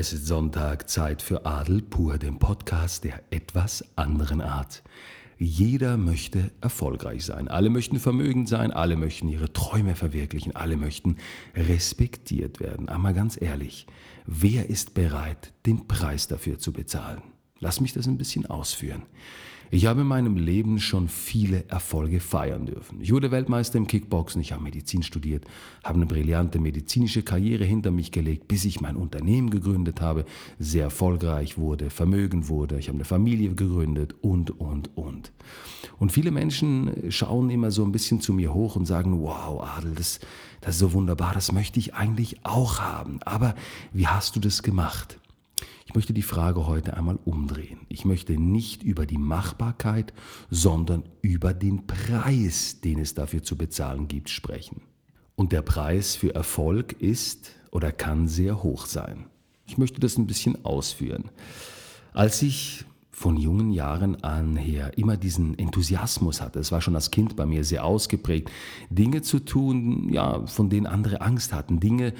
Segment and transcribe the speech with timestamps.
[0.00, 4.84] Es ist Sonntag, Zeit für Adel pur, den Podcast der etwas anderen Art.
[5.38, 11.16] Jeder möchte erfolgreich sein, alle möchten vermögend sein, alle möchten ihre Träume verwirklichen, alle möchten
[11.56, 12.88] respektiert werden.
[12.88, 13.88] Aber ganz ehrlich,
[14.24, 17.20] wer ist bereit, den Preis dafür zu bezahlen?
[17.58, 19.02] Lass mich das ein bisschen ausführen.
[19.70, 23.02] Ich habe in meinem Leben schon viele Erfolge feiern dürfen.
[23.02, 25.44] Ich wurde Weltmeister im Kickboxen, ich habe Medizin studiert,
[25.84, 30.24] habe eine brillante medizinische Karriere hinter mich gelegt, bis ich mein Unternehmen gegründet habe,
[30.58, 35.32] sehr erfolgreich wurde, vermögend wurde, ich habe eine Familie gegründet und, und, und.
[35.98, 39.94] Und viele Menschen schauen immer so ein bisschen zu mir hoch und sagen, wow, Adel,
[39.94, 40.20] das,
[40.62, 43.20] das ist so wunderbar, das möchte ich eigentlich auch haben.
[43.24, 43.54] Aber
[43.92, 45.18] wie hast du das gemacht?
[45.88, 47.86] Ich möchte die Frage heute einmal umdrehen.
[47.88, 50.12] Ich möchte nicht über die Machbarkeit,
[50.50, 54.82] sondern über den Preis, den es dafür zu bezahlen gibt, sprechen.
[55.34, 59.24] Und der Preis für Erfolg ist oder kann sehr hoch sein.
[59.64, 61.30] Ich möchte das ein bisschen ausführen.
[62.12, 66.60] Als ich von jungen Jahren an her immer diesen Enthusiasmus hatte.
[66.60, 68.48] Es war schon als Kind bei mir sehr ausgeprägt,
[68.90, 72.12] Dinge zu tun, ja, von denen andere Angst hatten, Dinge,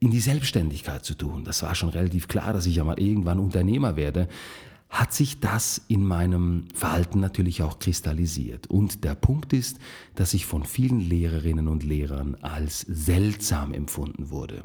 [0.00, 1.44] in die Selbstständigkeit zu tun.
[1.44, 4.28] Das war schon relativ klar, dass ich ja mal irgendwann Unternehmer werde.
[4.90, 8.66] Hat sich das in meinem Verhalten natürlich auch kristallisiert.
[8.66, 9.78] Und der Punkt ist,
[10.16, 14.64] dass ich von vielen Lehrerinnen und Lehrern als seltsam empfunden wurde.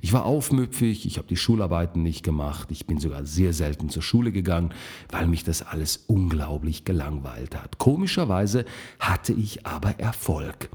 [0.00, 4.02] Ich war aufmüpfig, ich habe die Schularbeiten nicht gemacht, ich bin sogar sehr selten zur
[4.02, 4.74] Schule gegangen,
[5.10, 7.78] weil mich das alles unglaublich gelangweilt hat.
[7.78, 8.64] Komischerweise
[8.98, 10.68] hatte ich aber Erfolg.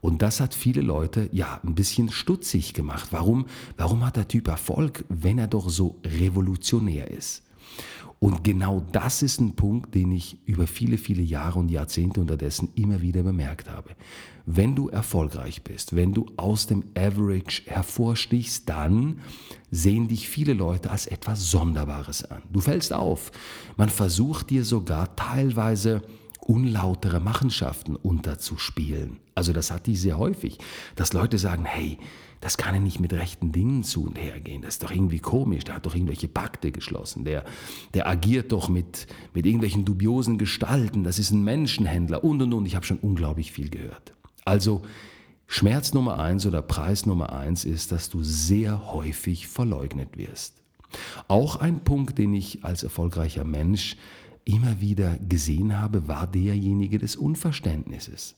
[0.00, 3.08] Und das hat viele Leute ja ein bisschen stutzig gemacht.
[3.12, 7.42] Warum, warum hat der Typ Erfolg, wenn er doch so revolutionär ist?
[8.20, 12.68] Und genau das ist ein Punkt, den ich über viele, viele Jahre und Jahrzehnte unterdessen
[12.74, 13.90] immer wieder bemerkt habe.
[14.44, 19.20] Wenn du erfolgreich bist, wenn du aus dem Average hervorstichst, dann
[19.70, 22.42] sehen dich viele Leute als etwas Sonderbares an.
[22.52, 23.32] Du fällst auf.
[23.78, 26.02] Man versucht dir sogar teilweise
[26.40, 29.18] unlautere Machenschaften unterzuspielen.
[29.34, 30.58] Also das hatte ich sehr häufig,
[30.96, 31.98] dass Leute sagen, hey,
[32.40, 34.62] das kann ja nicht mit rechten Dingen zu und her gehen.
[34.62, 35.64] Das ist doch irgendwie komisch.
[35.64, 37.24] Der hat doch irgendwelche Pakte geschlossen.
[37.24, 37.44] Der,
[37.92, 41.04] der agiert doch mit, mit irgendwelchen dubiosen Gestalten.
[41.04, 42.66] Das ist ein Menschenhändler und und und.
[42.66, 44.14] Ich habe schon unglaublich viel gehört.
[44.46, 44.82] Also
[45.46, 50.54] Schmerz Nummer eins oder Preis Nummer eins ist, dass du sehr häufig verleugnet wirst.
[51.28, 53.96] Auch ein Punkt, den ich als erfolgreicher Mensch
[54.50, 58.36] immer wieder gesehen habe, war derjenige des Unverständnisses.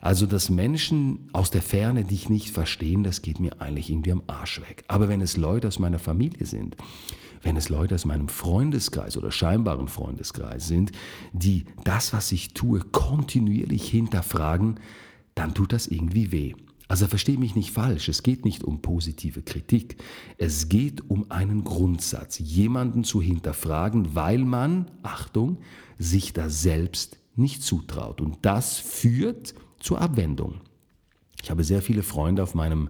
[0.00, 4.22] Also, dass Menschen aus der Ferne dich nicht verstehen, das geht mir eigentlich irgendwie am
[4.26, 4.84] Arsch weg.
[4.88, 6.76] Aber wenn es Leute aus meiner Familie sind,
[7.42, 10.92] wenn es Leute aus meinem Freundeskreis oder scheinbaren Freundeskreis sind,
[11.32, 14.80] die das, was ich tue, kontinuierlich hinterfragen,
[15.34, 16.54] dann tut das irgendwie weh.
[16.88, 20.02] Also verstehe mich nicht falsch, es geht nicht um positive Kritik,
[20.38, 25.58] es geht um einen Grundsatz, jemanden zu hinterfragen, weil man, Achtung,
[25.98, 28.22] sich da selbst nicht zutraut.
[28.22, 30.62] Und das führt zur Abwendung.
[31.42, 32.88] Ich habe sehr viele Freunde auf meinem,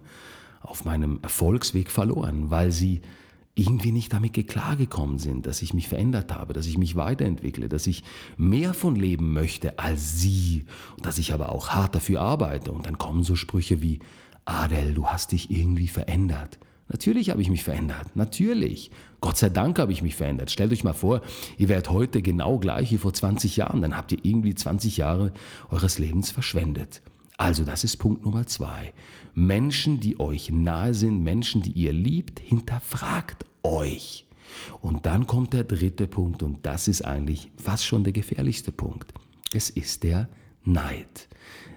[0.61, 3.01] auf meinem Erfolgsweg verloren, weil sie
[3.55, 7.87] irgendwie nicht damit klargekommen sind, dass ich mich verändert habe, dass ich mich weiterentwickle, dass
[7.87, 8.03] ich
[8.37, 10.65] mehr von leben möchte als sie
[10.95, 12.71] und dass ich aber auch hart dafür arbeite.
[12.71, 13.99] Und dann kommen so Sprüche wie,
[14.45, 16.57] Adel, du hast dich irgendwie verändert.
[16.87, 18.89] Natürlich habe ich mich verändert, natürlich.
[19.21, 20.49] Gott sei Dank habe ich mich verändert.
[20.49, 21.21] Stellt euch mal vor,
[21.57, 25.31] ihr werdet heute genau gleich wie vor 20 Jahren, dann habt ihr irgendwie 20 Jahre
[25.69, 27.01] eures Lebens verschwendet.
[27.39, 28.93] Also das ist Punkt Nummer zwei.
[29.33, 34.27] Menschen, die euch nahe sind, Menschen, die ihr liebt, hinterfragt euch.
[34.81, 39.13] Und dann kommt der dritte Punkt und das ist eigentlich fast schon der gefährlichste Punkt.
[39.53, 40.27] Es ist der
[40.65, 41.29] Neid.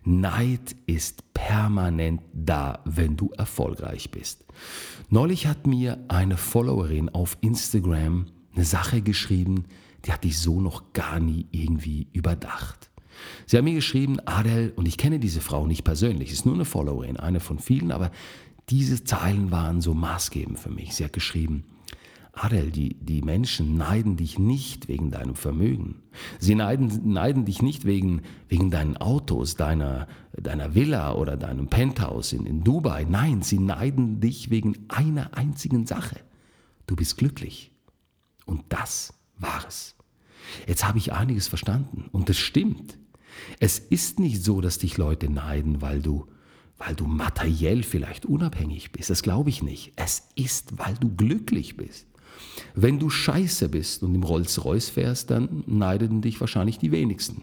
[0.03, 4.45] Neid ist permanent da, wenn du erfolgreich bist.
[5.11, 9.67] Neulich hat mir eine Followerin auf Instagram eine Sache geschrieben,
[10.05, 12.91] die hatte ich so noch gar nie irgendwie überdacht.
[13.47, 16.65] Sie hat mir geschrieben, Adel, und ich kenne diese Frau nicht persönlich, ist nur eine
[16.65, 18.11] Followerin, eine von vielen, aber
[18.69, 20.95] diese Zeilen waren so maßgebend für mich.
[20.95, 21.65] Sie hat geschrieben,
[22.35, 26.03] Adel, die, die Menschen neiden dich nicht wegen deinem Vermögen.
[26.39, 32.33] Sie neiden, neiden dich nicht wegen, wegen deinen Autos, deiner, deiner Villa oder deinem Penthouse
[32.33, 33.05] in, in Dubai.
[33.05, 36.21] Nein, sie neiden dich wegen einer einzigen Sache.
[36.87, 37.71] Du bist glücklich.
[38.47, 39.95] Und das war es.
[40.67, 42.99] Jetzt habe ich einiges verstanden und das stimmt.
[43.61, 46.27] Es ist nicht so, dass dich Leute neiden, weil du
[46.85, 49.09] weil du materiell vielleicht unabhängig bist.
[49.09, 49.93] Das glaube ich nicht.
[49.95, 52.09] Es ist, weil du glücklich bist.
[52.75, 57.43] Wenn du scheiße bist und im Rolls-Royce fährst, dann neiden dich wahrscheinlich die wenigsten.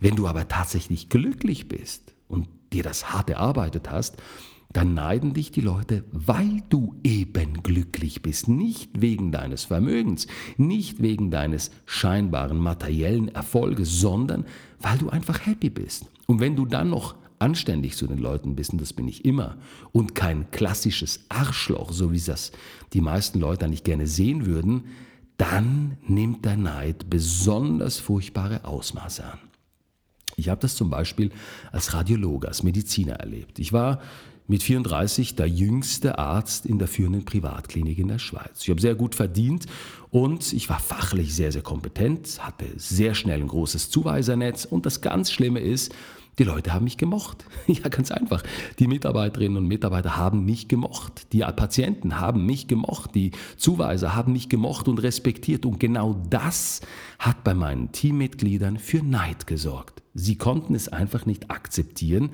[0.00, 4.16] Wenn du aber tatsächlich glücklich bist und dir das hart erarbeitet hast,
[4.74, 10.26] dann neiden dich die Leute, weil du eben glücklich bist, nicht wegen deines Vermögens,
[10.56, 14.44] nicht wegen deines scheinbaren materiellen Erfolges, sondern
[14.80, 16.06] weil du einfach happy bist.
[16.26, 19.56] Und wenn du dann noch anständig zu den Leuten bist, und das bin ich immer,
[19.92, 22.50] und kein klassisches Arschloch, so wie das
[22.92, 24.86] die meisten Leute eigentlich gerne sehen würden,
[25.36, 29.38] dann nimmt der Neid besonders furchtbare Ausmaße an.
[30.36, 31.30] Ich habe das zum Beispiel
[31.70, 33.60] als Radiologe, als Mediziner erlebt.
[33.60, 34.00] Ich war
[34.46, 38.62] mit 34 der jüngste Arzt in der führenden Privatklinik in der Schweiz.
[38.62, 39.66] Ich habe sehr gut verdient
[40.10, 45.00] und ich war fachlich sehr, sehr kompetent, hatte sehr schnell ein großes Zuweisernetz und das
[45.00, 45.94] ganz Schlimme ist,
[46.38, 47.44] die Leute haben mich gemocht.
[47.66, 48.42] Ja, ganz einfach.
[48.78, 51.32] Die Mitarbeiterinnen und Mitarbeiter haben mich gemocht.
[51.32, 53.14] Die Patienten haben mich gemocht.
[53.14, 55.64] Die Zuweiser haben mich gemocht und respektiert.
[55.64, 56.82] Und genau das
[57.18, 60.02] hat bei meinen Teammitgliedern für Neid gesorgt.
[60.12, 62.30] Sie konnten es einfach nicht akzeptieren,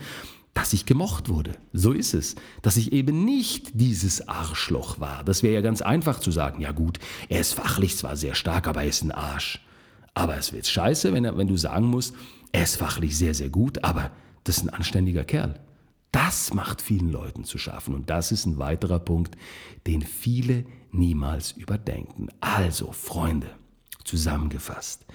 [0.55, 1.56] dass ich gemocht wurde.
[1.73, 2.35] So ist es.
[2.62, 5.25] Dass ich eben nicht dieses Arschloch war.
[5.25, 6.99] Das wäre ja ganz einfach zu sagen, ja gut,
[7.29, 9.64] er ist fachlich zwar sehr stark, aber er ist ein Arsch.
[10.14, 12.14] Aber es wird scheiße, wenn, er, wenn du sagen musst,
[12.52, 14.11] er ist fachlich sehr, sehr gut, aber
[14.44, 15.61] das ist ein anständiger Kerl.
[16.12, 19.37] Das macht vielen Leuten zu schaffen und das ist ein weiterer Punkt,
[19.87, 22.29] den viele niemals überdenken.
[22.41, 23.47] Also, Freunde,
[24.05, 25.06] zusammengefasst,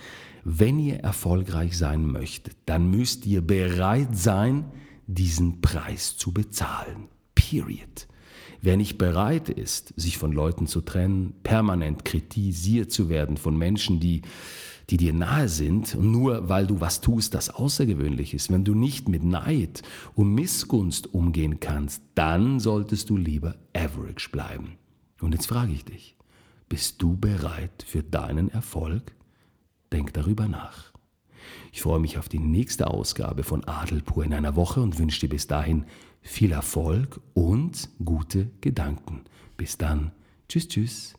[0.46, 4.72] wenn ihr erfolgreich sein möchtet, dann müsst ihr bereit sein,
[5.08, 7.10] diesen Preis zu bezahlen.
[7.36, 8.08] Period.
[8.62, 14.00] Wer nicht bereit ist, sich von Leuten zu trennen, permanent kritisiert zu werden von Menschen,
[14.00, 14.24] die
[14.90, 19.10] die dir nahe sind, nur weil du was tust, das außergewöhnlich ist, wenn du nicht
[19.10, 19.82] mit Neid
[20.14, 24.78] und Missgunst umgehen kannst, dann solltest du lieber average bleiben.
[25.22, 26.16] Und jetzt frage ich dich,
[26.70, 29.16] bist du bereit für deinen Erfolg?
[29.92, 30.95] Denk darüber nach.
[31.72, 35.22] Ich freue mich auf die nächste Ausgabe von Adel pur in einer Woche und wünsche
[35.22, 35.86] dir bis dahin
[36.22, 39.22] viel Erfolg und gute Gedanken.
[39.58, 40.12] Bis dann.
[40.48, 41.16] Tschüss, tschüss.